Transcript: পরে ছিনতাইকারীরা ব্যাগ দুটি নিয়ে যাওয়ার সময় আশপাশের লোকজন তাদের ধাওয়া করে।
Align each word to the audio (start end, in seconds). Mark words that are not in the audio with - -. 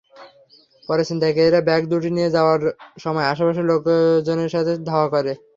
পরে 0.89 1.03
ছিনতাইকারীরা 1.07 1.61
ব্যাগ 1.67 1.81
দুটি 1.91 2.09
নিয়ে 2.15 2.33
যাওয়ার 2.35 2.61
সময় 2.97 3.27
আশপাশের 3.31 3.65
লোকজন 3.71 4.37
তাদের 4.53 4.77
ধাওয়া 4.89 5.07
করে। 5.13 5.31